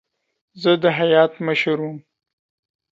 زه 0.61 0.71
د 0.83 0.85
هیات 0.99 1.33
مشر 1.47 1.77
وم. 1.81 1.97